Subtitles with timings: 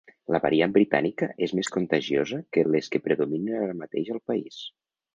[0.35, 4.63] La variant britànica és més contagiosa que les que predominen ara mateix al país.